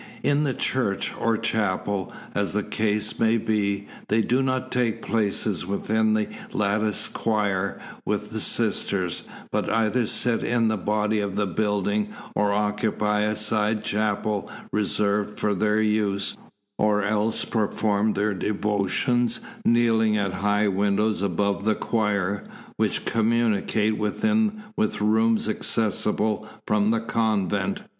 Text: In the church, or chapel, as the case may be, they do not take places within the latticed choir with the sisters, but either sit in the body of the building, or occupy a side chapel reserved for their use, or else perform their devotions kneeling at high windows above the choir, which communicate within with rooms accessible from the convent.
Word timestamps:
In 0.23 0.45
the 0.45 0.53
church, 0.55 1.13
or 1.19 1.37
chapel, 1.37 2.11
as 2.33 2.53
the 2.53 2.63
case 2.63 3.19
may 3.19 3.37
be, 3.37 3.85
they 4.07 4.23
do 4.23 4.41
not 4.41 4.71
take 4.71 5.03
places 5.03 5.63
within 5.63 6.15
the 6.15 6.27
latticed 6.53 7.13
choir 7.13 7.79
with 8.03 8.31
the 8.31 8.39
sisters, 8.39 9.21
but 9.51 9.69
either 9.69 10.07
sit 10.07 10.41
in 10.43 10.69
the 10.69 10.75
body 10.77 11.19
of 11.19 11.35
the 11.35 11.45
building, 11.45 12.09
or 12.35 12.51
occupy 12.51 13.19
a 13.19 13.35
side 13.35 13.83
chapel 13.83 14.49
reserved 14.71 15.39
for 15.39 15.53
their 15.53 15.79
use, 15.79 16.35
or 16.79 17.03
else 17.03 17.45
perform 17.45 18.13
their 18.13 18.33
devotions 18.33 19.39
kneeling 19.65 20.17
at 20.17 20.33
high 20.33 20.67
windows 20.67 21.21
above 21.21 21.63
the 21.63 21.75
choir, 21.75 22.43
which 22.75 23.05
communicate 23.05 23.99
within 23.99 24.63
with 24.75 24.99
rooms 24.99 25.47
accessible 25.47 26.47
from 26.65 26.89
the 26.89 27.01
convent. 27.01 27.83